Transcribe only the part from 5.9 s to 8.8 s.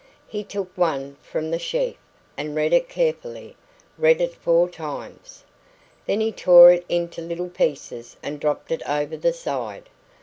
Then he tore it into little pieces and dropped